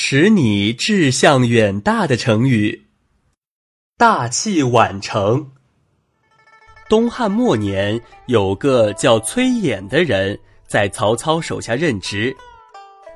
[0.00, 2.86] 使你志向远大的成语。
[3.96, 5.50] 大器晚成。
[6.88, 10.38] 东汉末年，有个叫崔琰的人
[10.68, 12.34] 在曹操手下任职。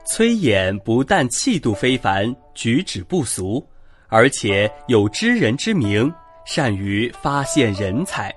[0.04, 3.64] 崔琰不但气度非凡，举止不俗，
[4.08, 6.12] 而且有知人之明，
[6.44, 8.34] 善于发现人才。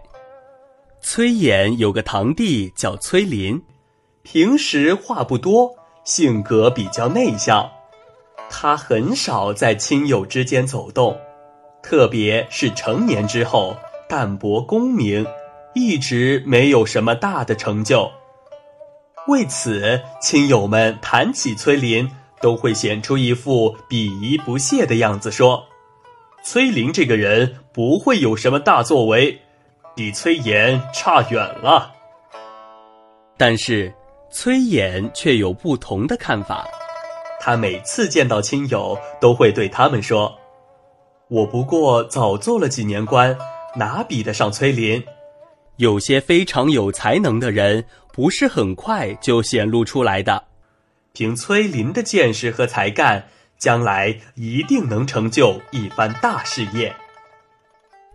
[1.02, 3.60] 崔琰有个堂弟叫崔林，
[4.22, 7.68] 平时话不多，性格比较内向。
[8.50, 11.18] 他很少在亲友之间走动，
[11.84, 13.76] 特别是成年之后，
[14.08, 15.26] 淡泊功名，
[15.74, 18.10] 一直没有什么大的成就。
[19.28, 22.10] 为此，亲友们谈起崔林，
[22.40, 25.66] 都会显出一副鄙夷不屑的样子，说
[26.46, 29.40] ：“崔林这个人不会有什么大作为，
[29.96, 31.92] 比崔琰差远了。”
[33.36, 33.92] 但是，
[34.30, 36.68] 崔琰却有不同的看法。
[37.46, 40.36] 他每次见到亲友，都会对他们说
[41.30, 43.38] ：“我不过早做了几年官，
[43.76, 45.04] 哪比得上崔林？
[45.76, 50.46] 有些非常有才能的人。”不是很快就显露出来的。
[51.14, 53.28] 凭崔林的见识和才干，
[53.60, 56.96] 将来一定能成就一番大事业。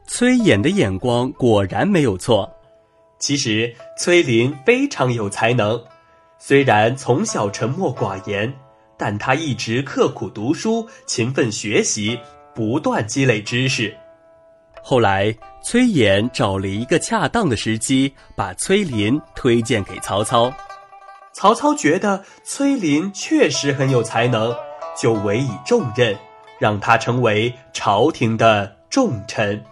[0.08, 2.50] 崔琰的眼光果然没有错。
[3.20, 5.80] 其实崔林非常有才能，
[6.38, 8.52] 虽然从小沉默寡言，
[9.00, 12.20] 但他一直刻苦读书，勤奋学习，
[12.54, 13.96] 不断积累知识。
[14.82, 15.34] 后来。
[15.62, 20.50] 崔琰找了一个恰当的时机，把崔林推荐给曹操。
[21.34, 24.56] 曹操觉得崔林确实很有才能，
[24.98, 26.16] 就委以重任，
[26.58, 29.62] 让他成为朝廷的重臣。